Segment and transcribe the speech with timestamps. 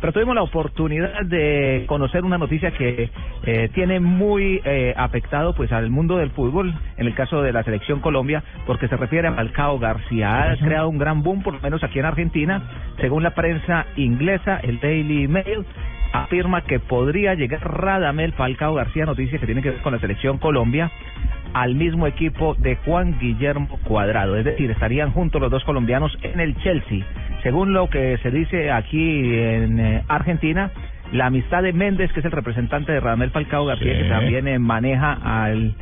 [0.00, 3.10] Pero tuvimos la oportunidad de conocer una noticia que
[3.44, 7.62] eh, tiene muy eh, afectado pues al mundo del fútbol, en el caso de la
[7.62, 10.52] selección Colombia, porque se refiere a Falcao García.
[10.52, 12.62] Ha creado un gran boom, por lo menos aquí en Argentina,
[13.00, 15.66] según la prensa inglesa, el Daily Mail
[16.12, 20.38] afirma que podría llegar Radamel Falcao García, noticia que tiene que ver con la selección
[20.38, 20.90] Colombia,
[21.52, 24.36] al mismo equipo de Juan Guillermo Cuadrado.
[24.36, 27.04] Es decir, estarían juntos los dos colombianos en el Chelsea.
[27.42, 30.70] Según lo que se dice aquí en eh, Argentina,
[31.12, 34.02] la amistad de Méndez, que es el representante de Radamel Falcao García, Sí.
[34.02, 35.74] que también eh, maneja al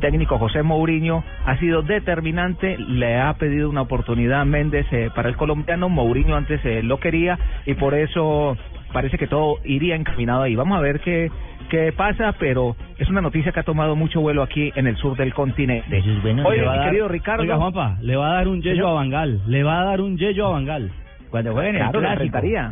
[0.00, 2.76] técnico José Mourinho, ha sido determinante.
[2.78, 5.88] Le ha pedido una oportunidad a Méndez eh, para el colombiano.
[5.88, 8.56] Mourinho antes eh, lo quería y por eso
[8.92, 10.54] parece que todo iría encaminado ahí.
[10.56, 11.30] Vamos a ver qué,
[11.70, 15.16] qué pasa, pero es una noticia que ha tomado mucho vuelo aquí en el sur
[15.16, 16.02] del continente.
[16.44, 17.42] Oye, mi dar- querido Ricardo.
[17.42, 19.40] Oiga, Juanpa, le va a dar un yello a Bangal.
[19.46, 20.90] Le va a dar un yello a Bangal.
[21.34, 21.74] Cuando jueguen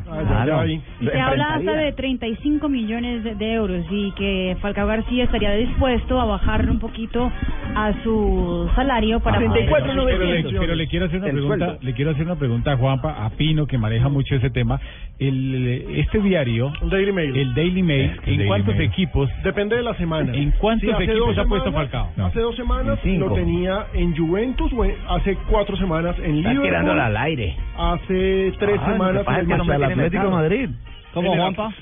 [0.04, 0.64] Claro.
[0.68, 5.50] Y se habla hasta de 35 millones de, de euros y que Falcao García estaría
[5.54, 7.32] dispuesto a bajar un poquito
[7.74, 11.78] a su salario para poder- pero, le, pero le quiero hacer una El pregunta, sueldo.
[11.82, 14.80] le quiero hacer una pregunta a Juanpa, a Pino que maneja mucho ese tema.
[15.18, 16.72] El, este diario.
[16.82, 17.36] Un Daily Mail.
[17.36, 18.88] el Daily Mail, El ¿en Daily cuántos Mail.
[18.88, 19.30] equipos?
[19.42, 20.32] Depende de la semana.
[20.34, 22.12] ¿En cuántos Sí, hace equipos dos ha puesto semanas- Falcao?
[22.16, 22.26] No.
[22.26, 27.00] Hace dos semanas lo tenía en Juventus, o en- hace cuatro semanas en Está Liverpool.
[27.00, 27.56] al aire.
[27.78, 30.30] Hace tres Ah, lo que semanas en es que no el tiene Atlético de mercado.
[30.30, 30.68] Madrid.
[31.14, 31.74] ¿Cómo, En el- Juanpa?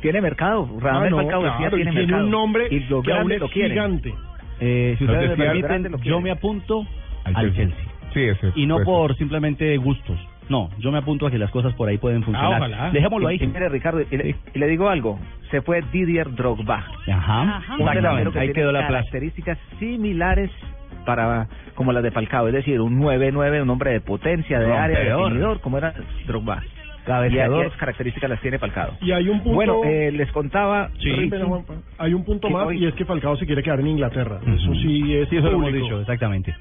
[0.00, 0.68] Tiene mercado.
[0.76, 2.24] Ah, Radamel no, Falcao claro, tiene, tiene mercado.
[2.24, 3.72] un nombre y los que aún es lo quieren.
[3.72, 4.14] gigante.
[4.60, 6.86] Eh, si ustedes me permiten, lo yo me apunto
[7.24, 7.76] Al al Chelsea.
[7.76, 7.92] Chelsea.
[8.14, 10.18] Sí, ese Y no por simplemente gustos.
[10.48, 12.58] No, yo me apunto a que las cosas por ahí pueden funcionar.
[12.60, 12.90] ojalá.
[12.90, 13.36] Dejémoslo ahí.
[13.40, 15.18] Y, y mire, Ricardo, y le, y le digo algo.
[15.50, 16.84] Se fue Didier Drogba.
[17.12, 17.56] Ajá.
[17.56, 17.72] Ajá.
[17.74, 18.32] Un delantero Exactamente.
[18.32, 18.92] que Ahí tiene quedó la plaza.
[18.92, 20.50] características similares
[21.04, 24.96] para como las de Falcao, es decir, un 9-9, un hombre de potencia, de área,
[24.98, 25.24] Rompedor.
[25.24, 25.94] definidor, como era
[26.26, 26.62] Drogba.
[27.06, 27.66] Y Cabeceador.
[27.66, 28.96] esas características las tiene Falcao.
[29.00, 29.54] Y hay un punto...
[29.54, 30.90] Bueno, eh, les contaba...
[30.98, 33.78] Sí, Ricky, Juanpa, hay un punto más hoy- y es que Falcao se quiere quedar
[33.78, 34.40] en Inglaterra.
[34.44, 36.54] Eso sí es Sí, eso lo hemos dicho, exactamente.